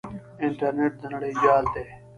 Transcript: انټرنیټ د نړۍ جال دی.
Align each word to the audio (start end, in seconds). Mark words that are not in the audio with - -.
انټرنیټ 0.45 0.93
د 1.01 1.03
نړۍ 1.13 1.33
جال 1.41 1.65
دی. 1.73 1.85